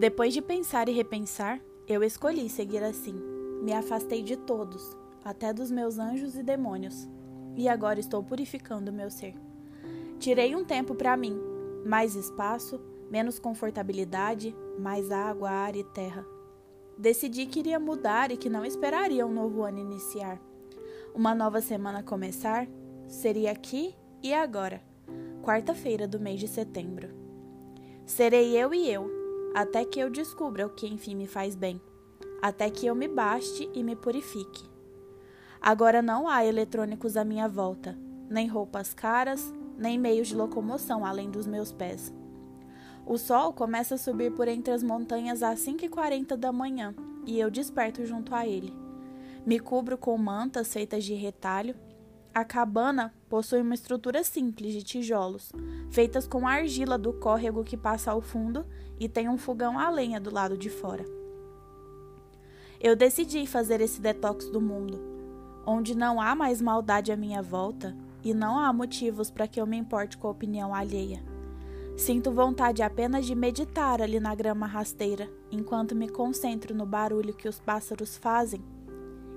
[0.00, 3.20] Depois de pensar e repensar, eu escolhi seguir assim.
[3.62, 7.06] Me afastei de todos, até dos meus anjos e demônios,
[7.54, 9.34] e agora estou purificando meu ser.
[10.18, 11.38] Tirei um tempo para mim,
[11.84, 16.24] mais espaço, menos confortabilidade, mais água, ar e terra.
[16.96, 20.40] Decidi que iria mudar e que não esperaria um novo ano iniciar.
[21.14, 22.66] Uma nova semana começar
[23.06, 24.80] seria aqui e agora,
[25.42, 27.10] quarta-feira do mês de setembro.
[28.06, 29.19] Serei eu e eu,
[29.54, 31.80] até que eu descubra o que enfim me faz bem,
[32.40, 34.68] até que eu me baste e me purifique.
[35.60, 37.96] Agora não há eletrônicos à minha volta,
[38.28, 42.12] nem roupas caras, nem meios de locomoção além dos meus pés.
[43.06, 46.94] O sol começa a subir por entre as montanhas às 5h40 da manhã
[47.26, 48.72] e eu desperto junto a ele.
[49.44, 51.74] Me cubro com mantas feitas de retalho.
[52.32, 55.50] A cabana possui uma estrutura simples de tijolos,
[55.90, 58.64] feitas com a argila do córrego que passa ao fundo
[59.00, 61.04] e tem um fogão a lenha do lado de fora.
[62.80, 65.00] Eu decidi fazer esse detox do mundo,
[65.66, 69.66] onde não há mais maldade à minha volta e não há motivos para que eu
[69.66, 71.20] me importe com a opinião alheia.
[71.96, 77.48] Sinto vontade apenas de meditar ali na grama rasteira, enquanto me concentro no barulho que
[77.48, 78.62] os pássaros fazem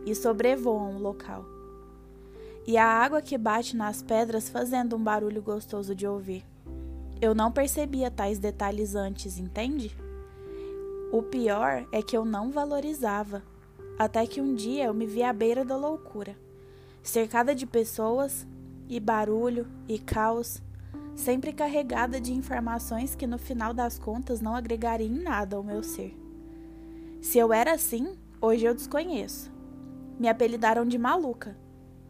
[0.05, 1.52] e sobrevoam o local.
[2.65, 6.45] E a água que bate nas pedras fazendo um barulho gostoso de ouvir.
[7.21, 9.95] Eu não percebia tais detalhes antes, entende?
[11.11, 13.43] O pior é que eu não valorizava,
[13.99, 16.35] até que um dia eu me vi à beira da loucura,
[17.01, 18.47] cercada de pessoas
[18.87, 20.61] e barulho e caos,
[21.15, 25.83] sempre carregada de informações que no final das contas não agregariam em nada ao meu
[25.83, 26.17] ser.
[27.21, 29.51] Se eu era assim, hoje eu desconheço.
[30.19, 31.62] Me apelidaram de maluca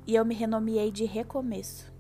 [0.05, 1.92] e eu me renomeei de recomeço.